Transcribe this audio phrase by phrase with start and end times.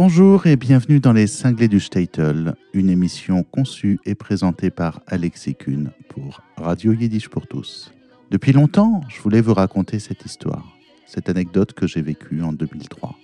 [0.00, 5.56] Bonjour et bienvenue dans Les Cinglés du Statel, une émission conçue et présentée par Alexis
[5.56, 7.92] Kuhn pour Radio Yiddish pour tous.
[8.30, 10.64] Depuis longtemps, je voulais vous raconter cette histoire,
[11.04, 13.16] cette anecdote que j'ai vécue en 2003.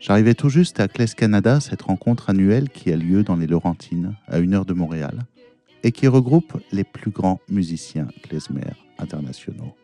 [0.00, 4.14] J'arrivais tout juste à Claes Canada, cette rencontre annuelle qui a lieu dans les Laurentines,
[4.28, 5.24] à une heure de Montréal,
[5.82, 9.74] et qui regroupe les plus grands musiciens klezmer internationaux.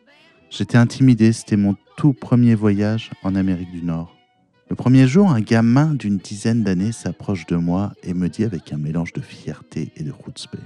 [0.51, 4.18] J'étais intimidé, c'était mon tout premier voyage en Amérique du Nord.
[4.69, 8.71] Le premier jour, un gamin d'une dizaine d'années s'approche de moi et me dit avec
[8.71, 10.59] un mélange de fierté et de chutzpah.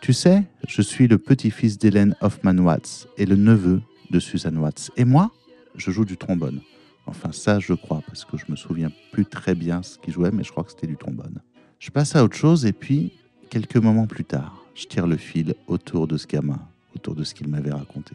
[0.00, 4.92] Tu sais, je suis le petit-fils d'Hélène Hoffman-Watts et le neveu de Suzanne Watts.
[4.96, 5.32] Et moi,
[5.74, 6.60] je joue du trombone.
[7.06, 10.30] Enfin, ça, je crois, parce que je me souviens plus très bien ce qu'il jouait,
[10.30, 11.40] mais je crois que c'était du trombone.
[11.80, 13.12] Je passe à autre chose et puis,
[13.50, 16.60] quelques moments plus tard, je tire le fil autour de ce gamin,
[16.94, 18.14] autour de ce qu'il m'avait raconté.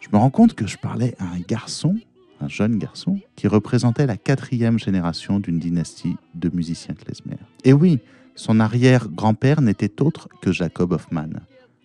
[0.00, 1.96] Je me rends compte que je parlais à un garçon
[2.40, 7.38] un jeune garçon, qui représentait la quatrième génération d'une dynastie de musiciens klezmer.
[7.64, 8.00] Et oui,
[8.34, 11.30] son arrière-grand-père n'était autre que Jacob Hoffman,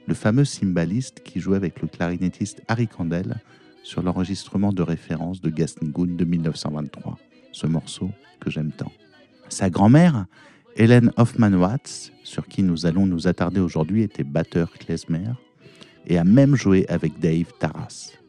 [0.08, 3.38] le fameux cymbaliste qui jouait avec le clarinettiste Harry Kandel
[3.84, 7.18] sur l'enregistrement de référence de Gasnigoon de 1923,
[7.52, 8.92] ce morceau que j'aime tant.
[9.50, 10.26] Sa grand-mère,
[10.76, 15.32] Hélène Hoffman-Watts, sur qui nous allons nous attarder aujourd'hui, était batteur klezmer
[16.08, 18.21] et a même joué avec Dave Taras.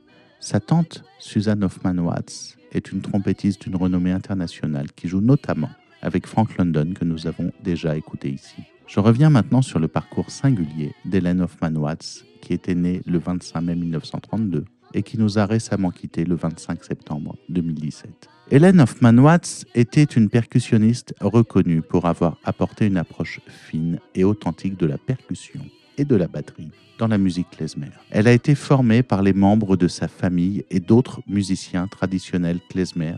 [0.42, 5.70] Sa tante, Suzanne Hoffman-Watts, est une trompettiste d'une renommée internationale qui joue notamment
[6.02, 8.56] avec Frank London que nous avons déjà écouté ici.
[8.88, 13.76] Je reviens maintenant sur le parcours singulier d'Hélène Hoffman-Watts, qui était née le 25 mai
[13.76, 18.28] 1932 et qui nous a récemment quittés le 25 septembre 2017.
[18.50, 24.86] Hélène Hoffman-Watts était une percussionniste reconnue pour avoir apporté une approche fine et authentique de
[24.86, 25.60] la percussion
[26.04, 27.90] de la batterie dans la musique klezmer.
[28.10, 33.16] Elle a été formée par les membres de sa famille et d'autres musiciens traditionnels klezmer,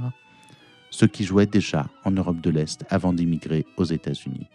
[0.91, 4.49] ceux qui jouaient déjà en Europe de l'Est avant d'immigrer aux États-Unis.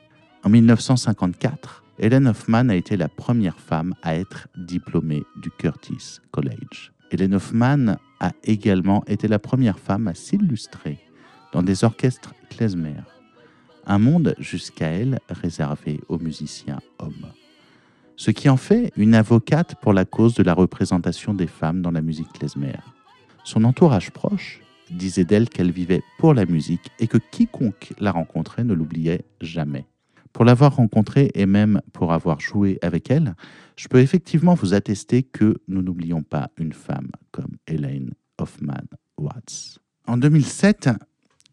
[0.43, 6.91] En 1954, Helen Hoffman a été la première femme à être diplômée du Curtis College.
[7.11, 10.97] Helen Hoffman a également été la première femme à s'illustrer
[11.51, 12.95] dans des orchestres klezmer,
[13.85, 17.31] un monde jusqu'à elle réservé aux musiciens hommes
[18.19, 21.89] ce qui en fait une avocate pour la cause de la représentation des femmes dans
[21.89, 22.75] la musique klezmer.
[23.45, 24.59] Son entourage proche
[24.91, 29.85] disait d'elle qu'elle vivait pour la musique et que quiconque la rencontrait ne l'oubliait jamais.
[30.33, 33.35] Pour l'avoir rencontrée et même pour avoir joué avec elle,
[33.77, 38.83] je peux effectivement vous attester que nous n'oublions pas une femme comme Elaine Hoffman
[39.17, 39.79] Watts.
[40.07, 40.89] En 2007,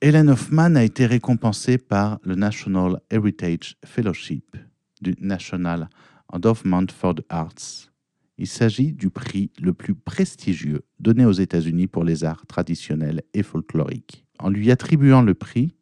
[0.00, 4.56] Helen Hoffman a été récompensée par le National Heritage Fellowship
[5.00, 5.88] du National
[6.32, 7.90] For the Arts.
[8.38, 13.42] Il s'agit du prix le plus prestigieux donné aux États-Unis pour les arts traditionnels et
[13.42, 14.24] folkloriques.
[14.38, 15.74] En lui attribuant le prix,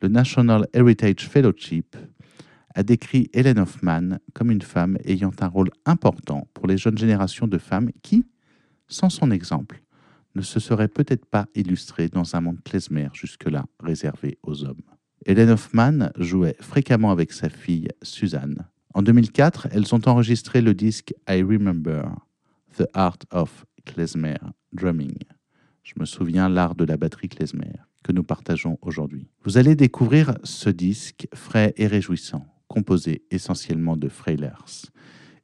[0.00, 1.96] le National Heritage Fellowship
[2.74, 7.48] a décrit Helen Hoffman comme une femme ayant un rôle important pour les jeunes générations
[7.48, 8.24] de femmes qui,
[8.86, 9.82] sans son exemple,
[10.34, 14.82] ne se seraient peut-être pas illustrées dans un monde klezmer jusque-là réservé aux hommes.
[15.26, 18.66] Helen Hoffman jouait fréquemment avec sa fille Suzanne,
[18.98, 22.02] en 2004, elles ont enregistré le disque I Remember,
[22.76, 24.38] The Art of Klezmer
[24.72, 25.18] Drumming.
[25.84, 29.28] Je me souviens l'art de la batterie klezmer que nous partageons aujourd'hui.
[29.44, 34.90] Vous allez découvrir ce disque frais et réjouissant, composé essentiellement de Freilers.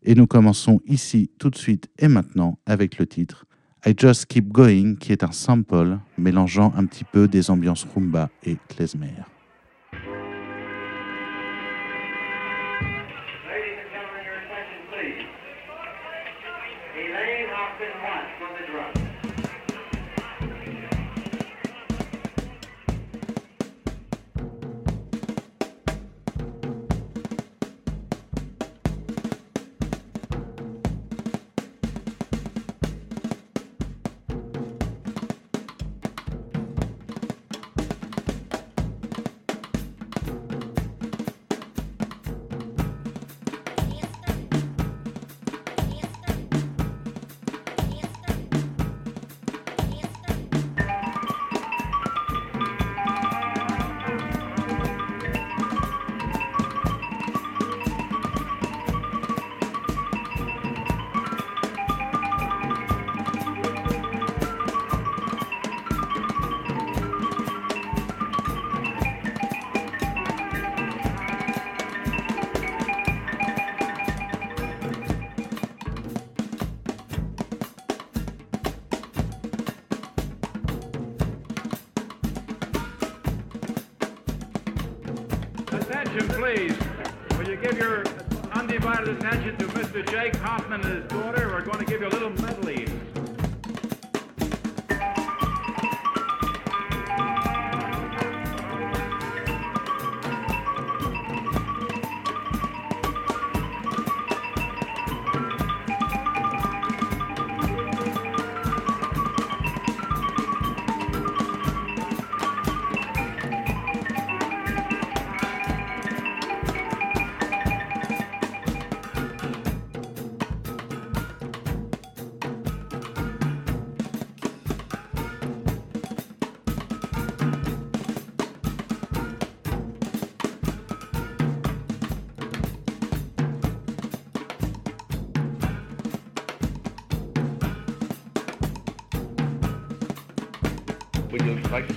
[0.03, 3.47] Et nous commençons ici tout de suite et maintenant avec le titre
[3.87, 8.31] I Just Keep Going, qui est un sample mélangeant un petit peu des ambiances rumba
[8.43, 9.15] et klezmer.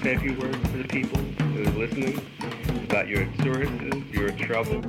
[0.08, 2.18] Say a few words to the people who are listening
[2.86, 4.82] about your sources, your trouble?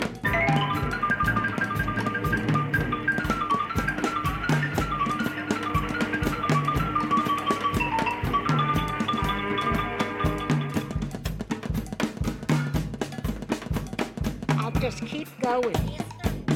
[14.51, 15.75] I'll just keep going.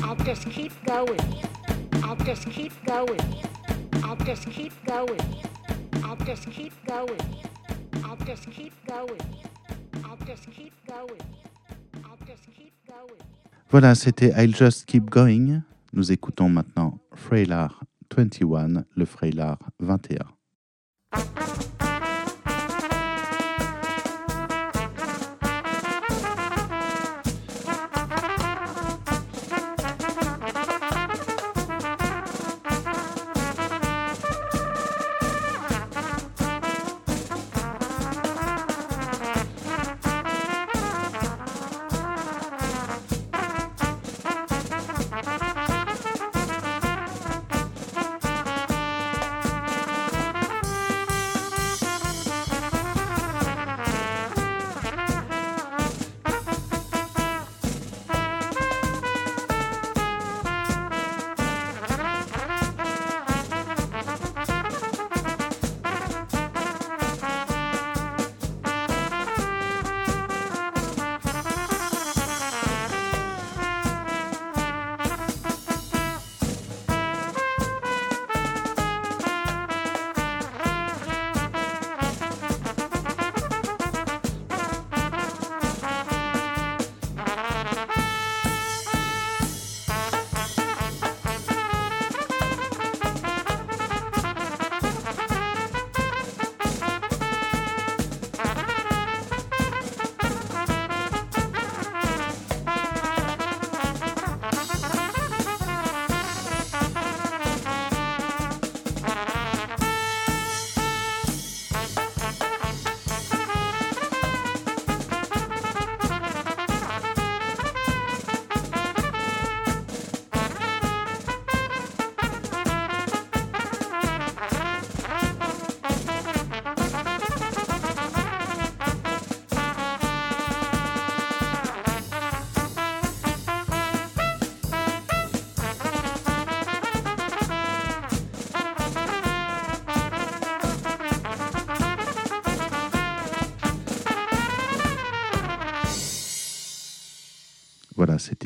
[0.05, 1.19] I'll just keep going.
[2.05, 3.21] I'll just keep going.
[4.05, 5.21] I'll just keep going.
[6.05, 7.19] I'll just keep going.
[8.05, 9.21] I'll just keep going.
[10.05, 11.21] I'll just keep going.
[12.05, 13.21] I'll just keep going.
[13.71, 15.63] Voilà, c'était I'll Just Keep Going.
[15.93, 20.32] Nous écoutons maintenant Freylar 21, le Freylar 21.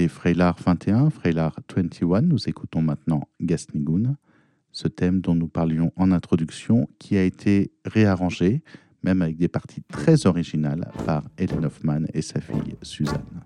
[0.08, 2.22] C'était 21, Freylard 21.
[2.22, 4.16] Nous écoutons maintenant Gasnigoun,
[4.72, 8.62] ce thème dont nous parlions en introduction, qui a été réarrangé,
[9.02, 13.42] même avec des parties très originales, par Helen Hoffman et sa fille Suzanne.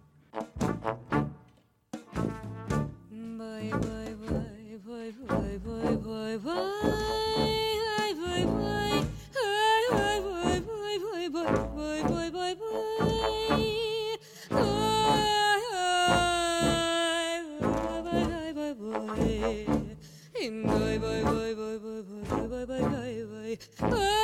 [23.82, 24.19] Uh.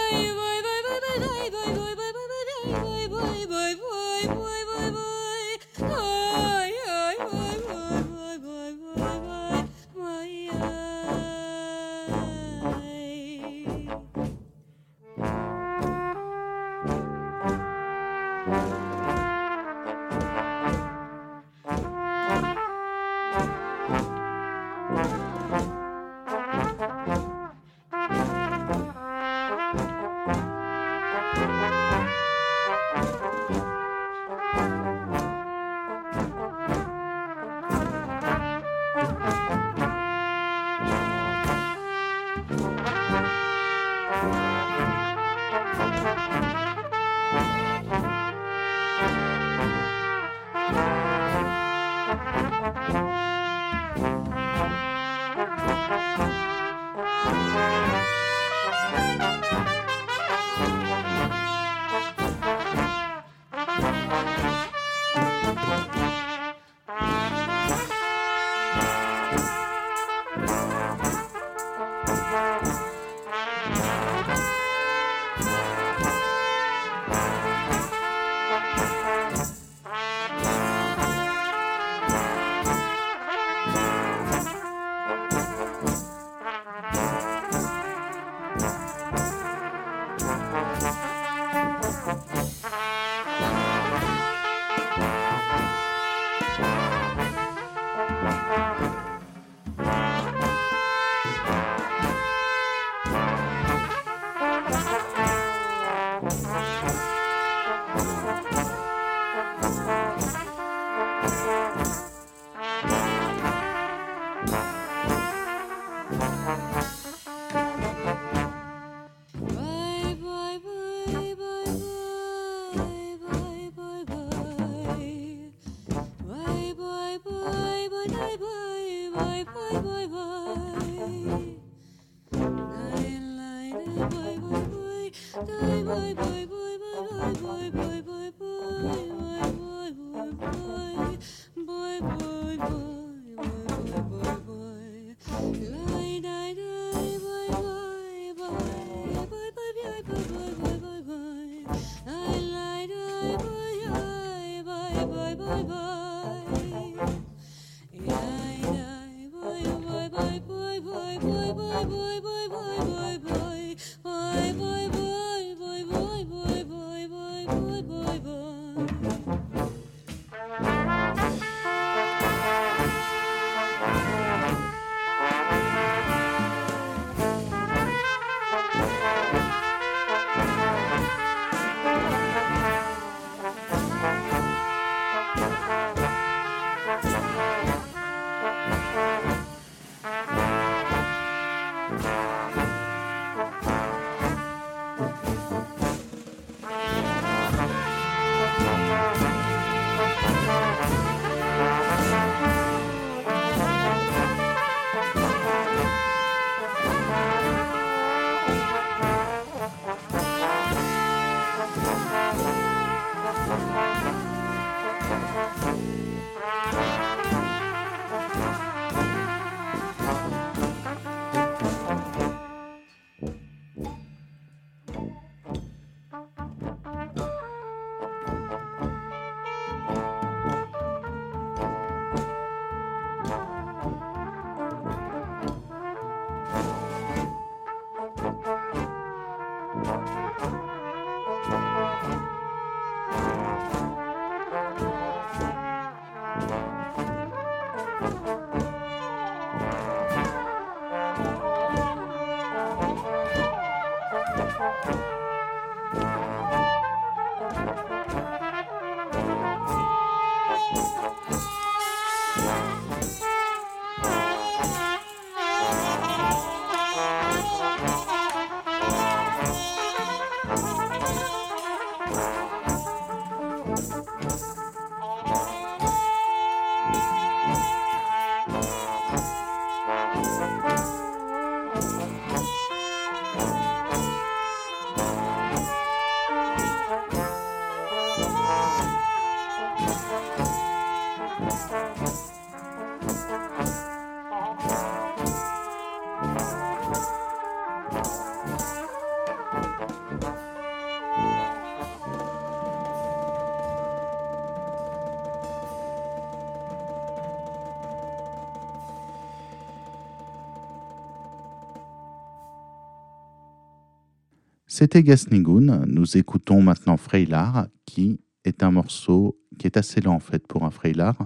[314.78, 315.87] C'était Gasnigoon.
[315.87, 320.66] Nous écoutons maintenant Freylar, qui est un morceau qui est assez lent en fait pour
[320.66, 321.16] un Freylar.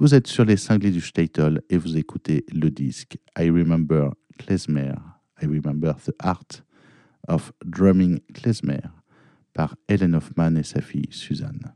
[0.00, 4.94] Vous êtes sur les cinglés du Statel et vous écoutez le disque I Remember Klezmer,
[5.40, 6.64] I Remember the Art
[7.28, 8.82] of Drumming Klezmer
[9.52, 11.72] par Helen Hoffman et sa fille Suzanne.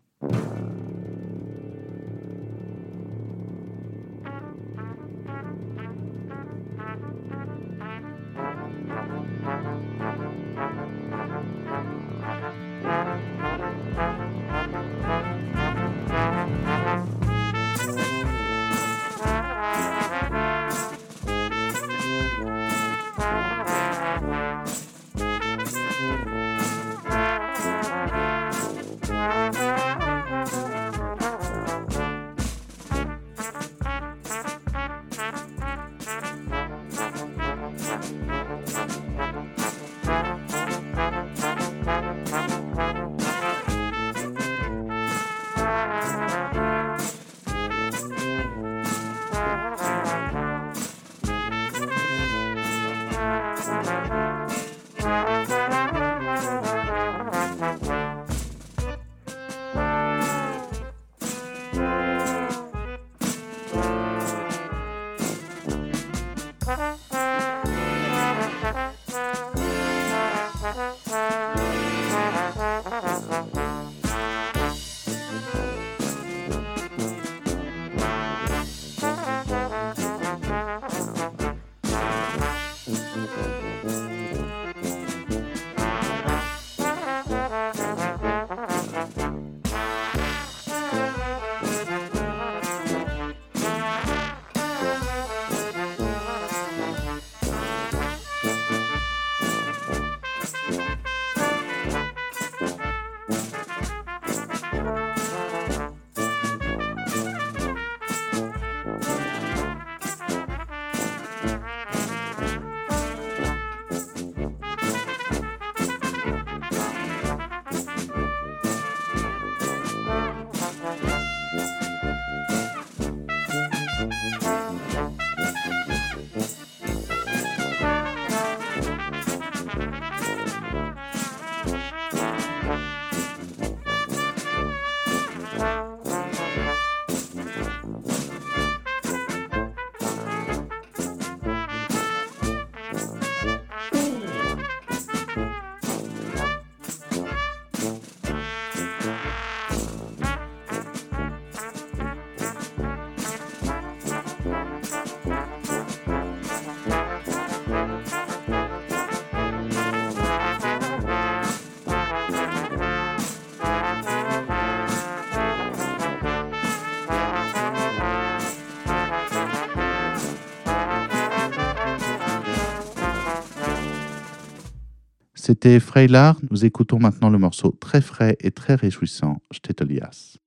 [175.46, 176.40] C'était Freilard.
[176.50, 180.38] Nous écoutons maintenant le morceau très frais et très réjouissant, Stetelias.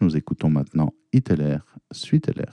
[0.00, 1.58] Nous écoutons maintenant Iteler,
[1.90, 2.47] Suiteler.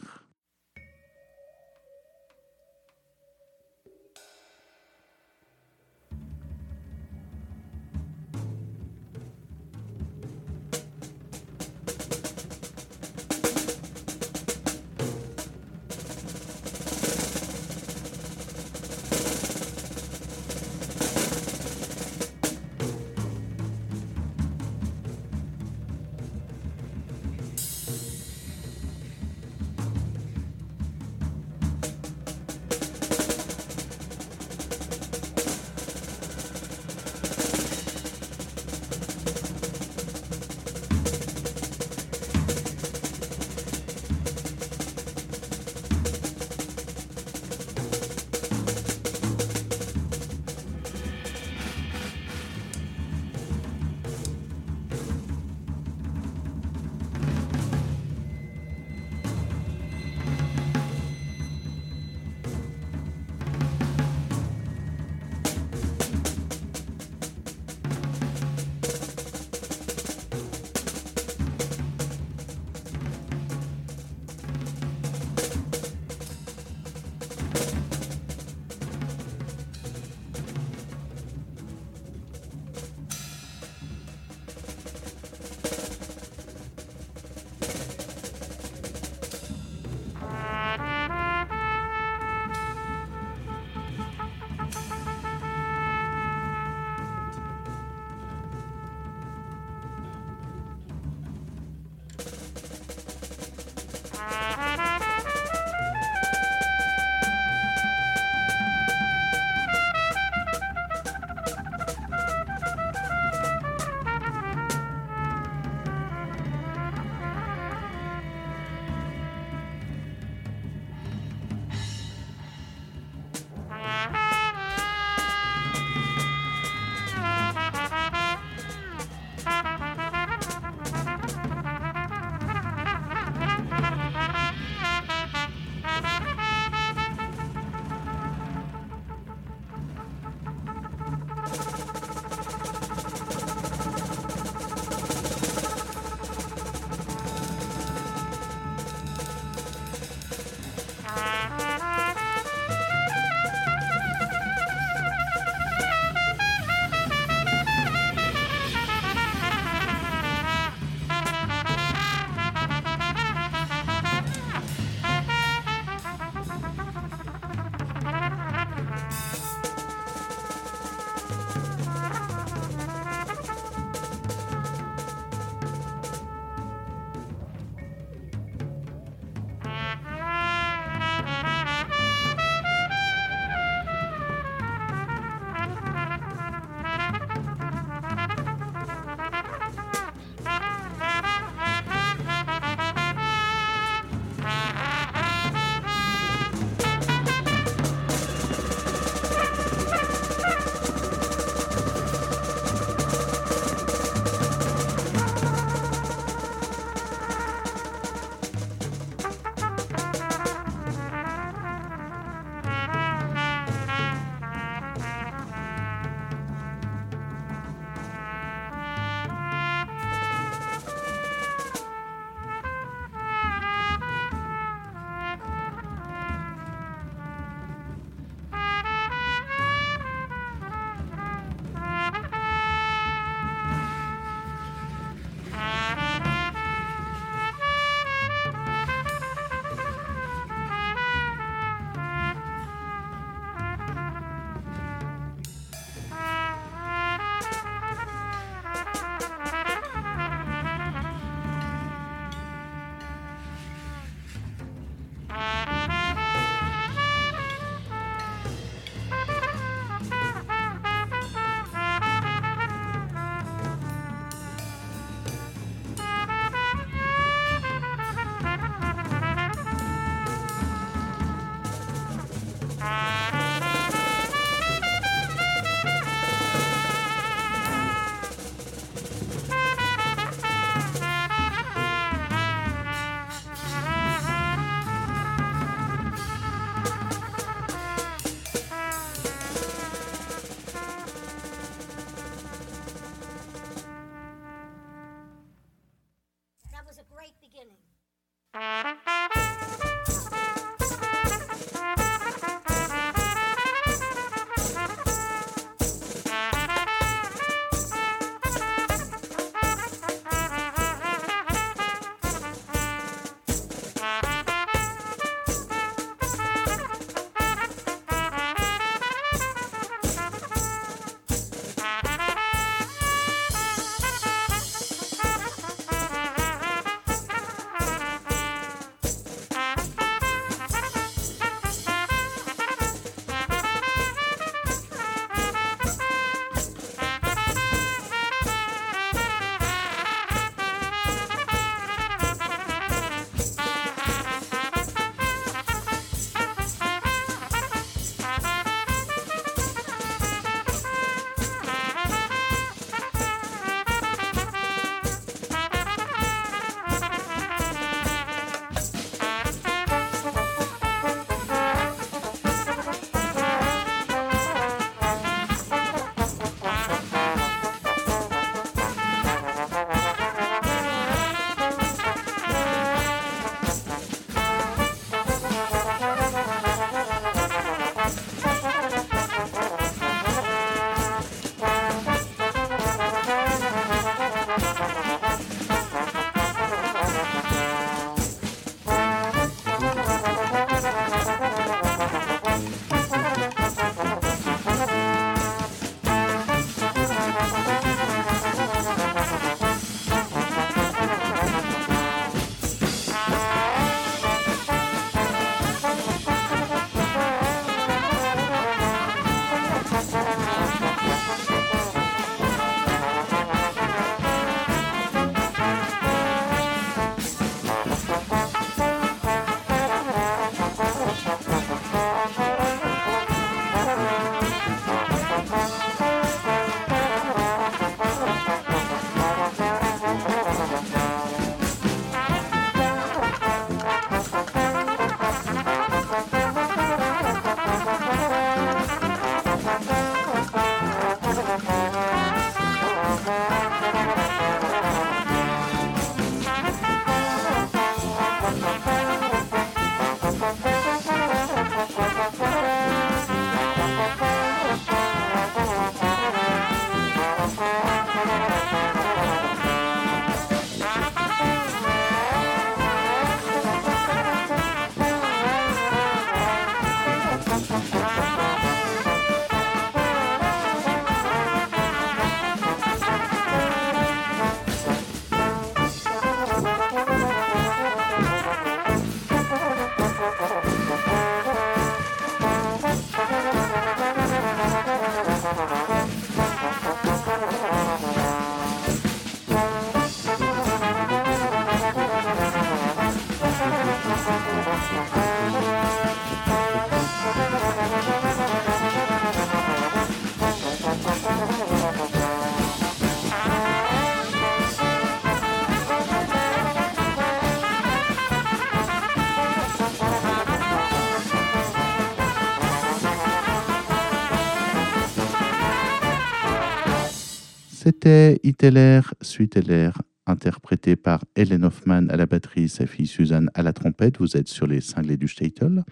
[517.85, 519.91] C'était Iteller, Suiteller,
[520.25, 524.17] interprété par Helen Hoffman à la batterie, sa fille Suzanne à la trompette.
[524.17, 525.83] Vous êtes sur les cinglés du Statel.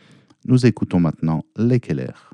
[0.48, 2.33] Nous écoutons maintenant les Keller.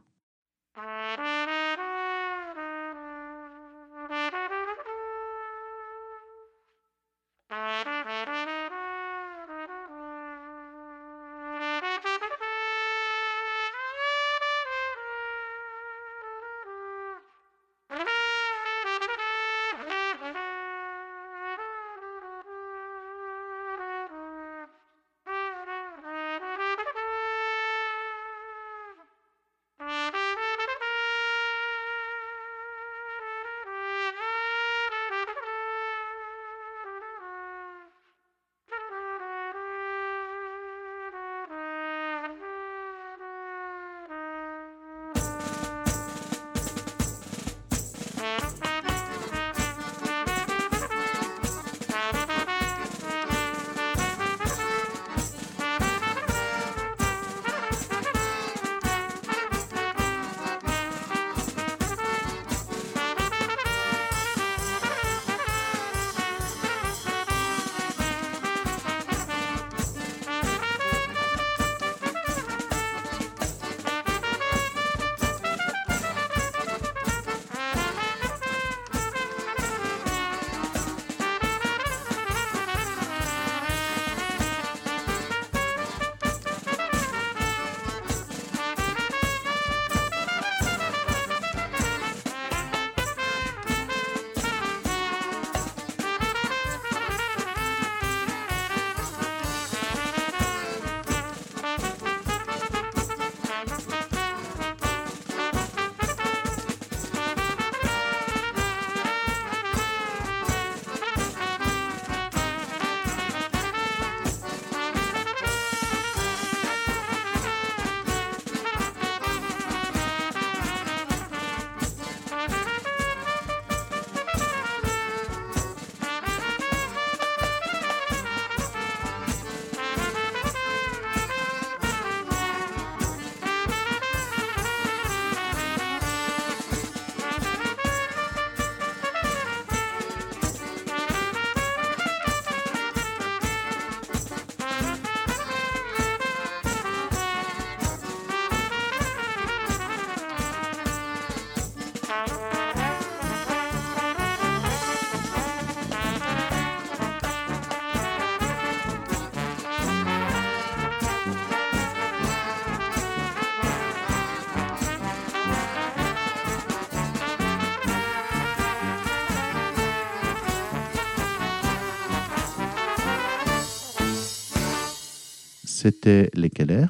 [175.81, 176.87] C'était les Keller.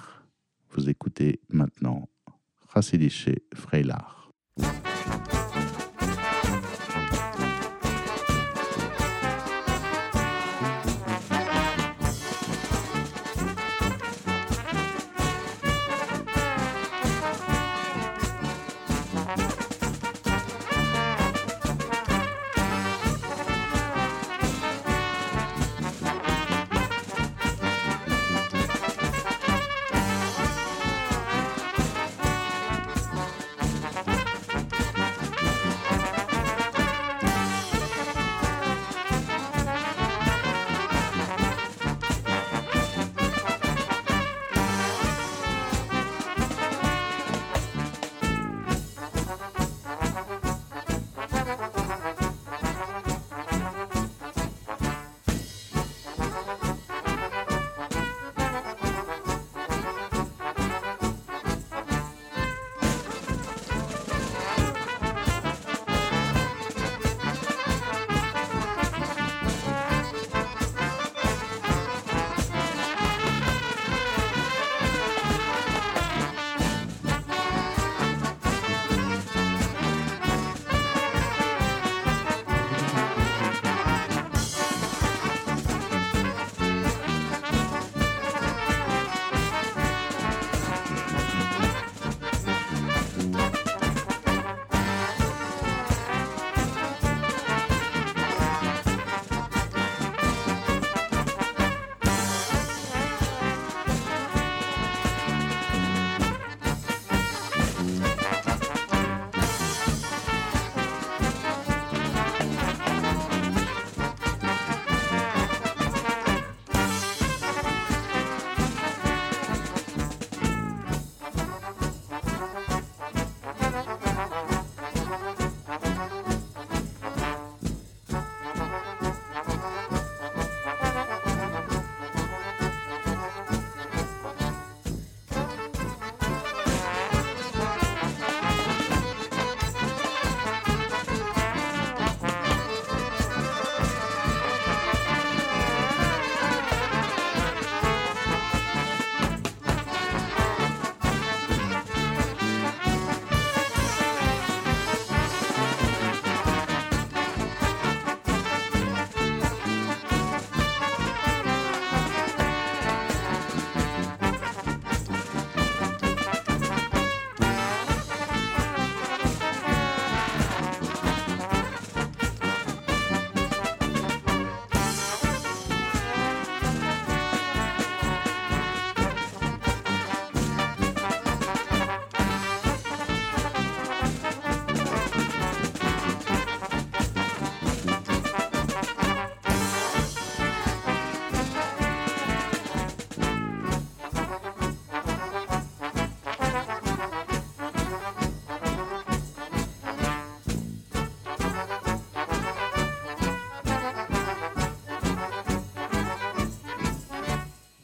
[0.71, 2.09] Vous écoutez maintenant
[2.69, 4.31] Rassidiche Freilar.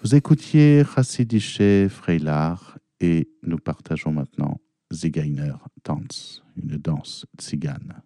[0.05, 4.61] Vous écoutiez Chassidische Freilar et nous partageons maintenant
[4.93, 8.03] Zigeiner Tanz, une danse tzigane.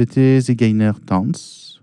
[0.00, 1.82] C'était Zigeiner Tanz.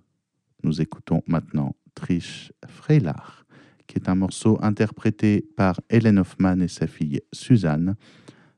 [0.63, 3.45] Nous écoutons maintenant Trish Freilar,
[3.85, 7.95] qui est un morceau interprété par Helen Hoffman et sa fille Suzanne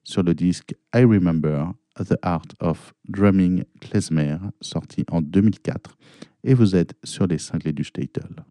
[0.05, 5.97] sur le disque I Remember The Art of Drumming Klezmer, sorti en 2004.
[6.45, 8.45] Et vous êtes sur les cinglés du Statel.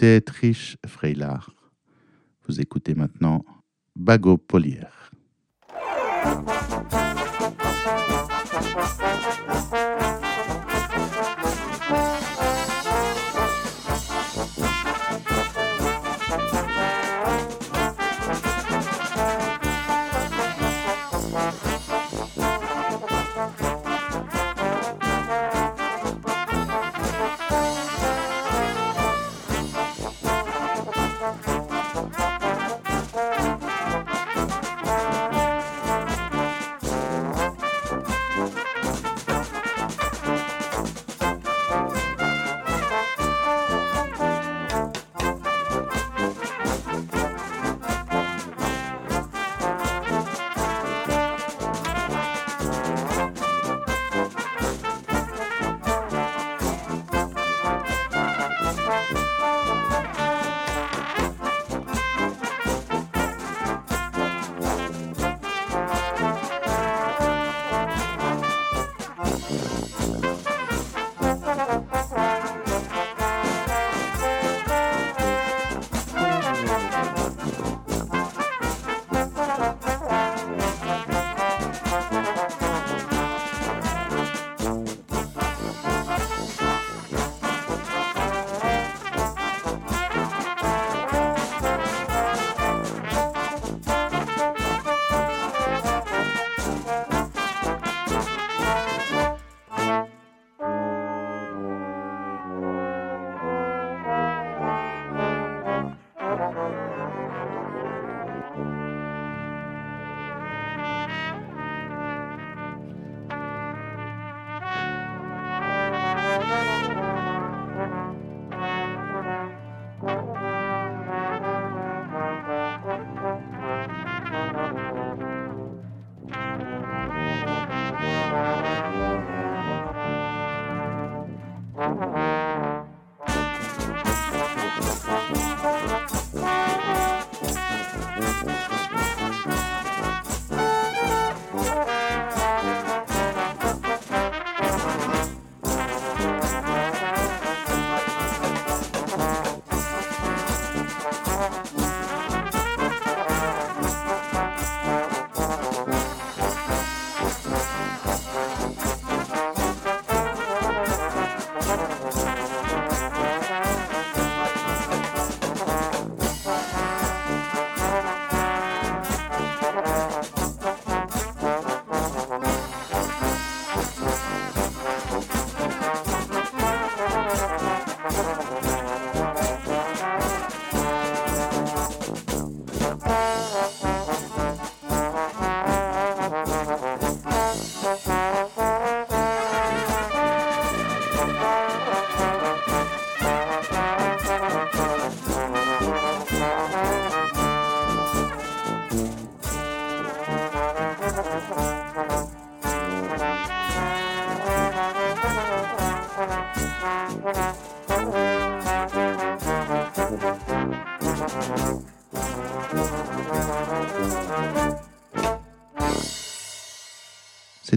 [0.00, 1.50] C'était Trish Freilard.
[2.48, 3.44] Vous écoutez maintenant
[3.94, 5.10] Bago Polière.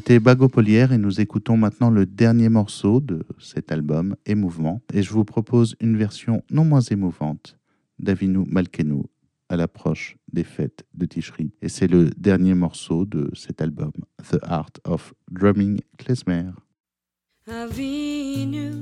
[0.06, 4.82] C'était Bago Polière et nous écoutons maintenant le dernier morceau de cet album, Émouvement.
[4.94, 7.58] Et je vous propose une version non moins émouvante
[8.00, 9.06] d'Avinu Malkenou
[9.48, 11.54] à l'approche des fêtes de Tishri.
[11.62, 13.94] Et c'est le dernier morceau de cet album,
[14.30, 16.52] The Art of Drumming Klezmer.
[17.48, 18.74] Avinu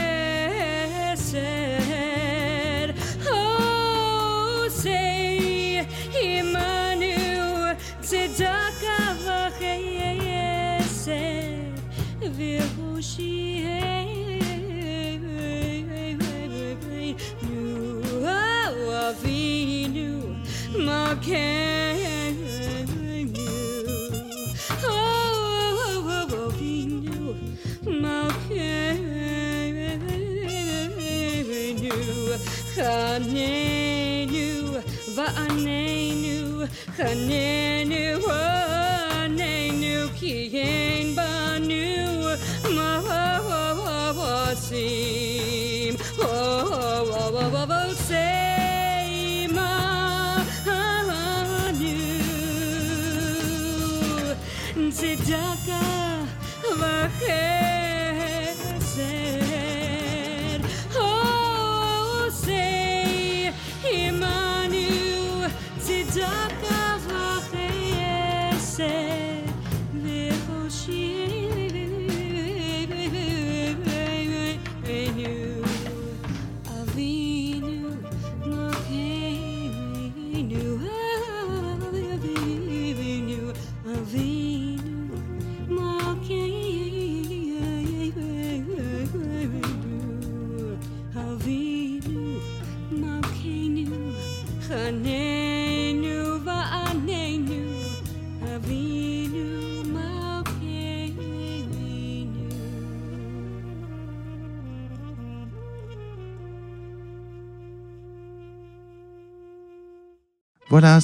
[33.11, 34.81] Hanenu,
[35.15, 36.67] Va'anenu,
[36.97, 37.60] Hanenu.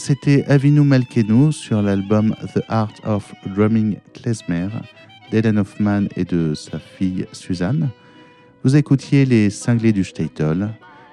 [0.07, 4.69] C'était Avinu Malkenu sur l'album The Art of Drumming Klezmer
[5.31, 7.89] d'Ellen Hoffman et de sa fille Suzanne.
[8.63, 10.69] Vous écoutiez Les Cinglés du Statel,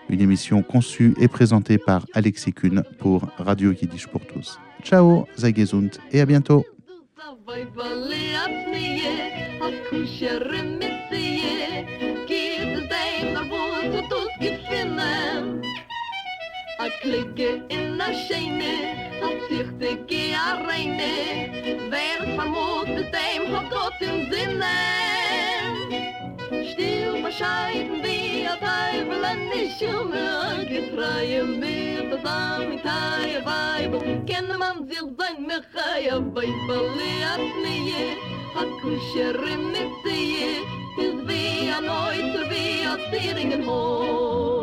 [0.09, 4.61] une émission conçue et présentée par Alexis Kuhn pour Radio Yiddish pour tous.
[4.84, 6.64] Ciao, Zagezunt et à bientôt.
[16.77, 18.75] A klikke in a shene,
[19.22, 24.75] a zichte ge a reine, wer vermut mit dem hat Gott im Sinne.
[26.72, 34.89] Still bescheiden wie a Teufel an die Schumme, getreue mir das Amitaie Weibel, kenne man
[34.89, 38.16] sich sein Mechaia Weibel, leert nie,
[38.57, 40.59] a kushere mit sie,
[40.99, 44.54] is wie a Neuter, wie a Zieringenhäus.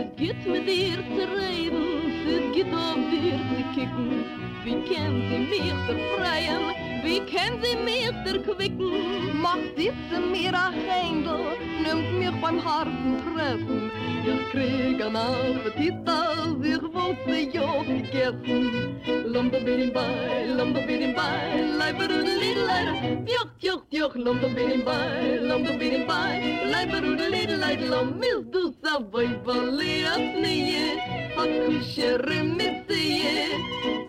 [0.00, 1.84] Es geht mit dir zu reden,
[2.26, 4.24] es geht auf dir zu kicken.
[4.64, 6.64] Wie kennt sie mich befreien,
[7.02, 9.40] wie kennt sie mich erquicken?
[9.40, 13.90] Macht diese mir a Händel, nimmt mich beim harten Treffen.
[14.24, 19.00] Ich krieg an Appetit, als ich wollte ja gegessen.
[19.24, 23.24] Lomba bin bei, lomba bin bei, leiber und lidler.
[23.26, 27.76] Joch, joch, joch, lomba bin bei, lomba bin bei, leiber und lidler.
[27.88, 30.98] Lom mis du sa vai valias nie,
[31.36, 33.48] a kushere mitzie.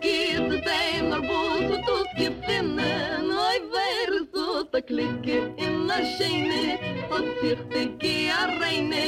[0.02, 5.86] Gib es dem naar bos och du ska men oi wer so da klicke in
[5.88, 6.78] na scheine
[7.14, 9.06] und sich de gea reine.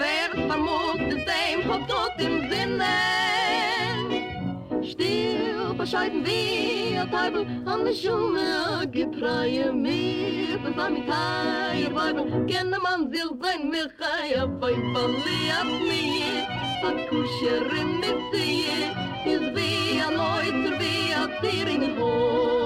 [0.00, 2.94] Wer vermut de sein hat dort im sinne.
[4.90, 13.10] Still bescheiden wir, Teufel, an der Schumme, getreue mir, das war mit Weibel, kenne man
[13.12, 16.42] sich sein, mir Heier, bei Verliert mir,
[16.82, 18.64] hat Kuscherin mit Sie,
[19.30, 20.14] ist wie ein
[20.80, 22.65] wie.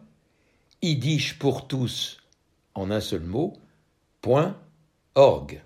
[0.81, 2.17] www.yiddishpourtous
[2.73, 3.53] en un seul mot,
[4.21, 4.55] point
[5.15, 5.61] org.